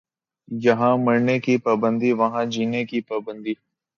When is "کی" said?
1.39-1.57, 2.85-3.01